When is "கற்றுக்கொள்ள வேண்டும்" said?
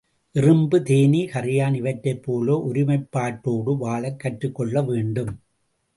4.19-5.31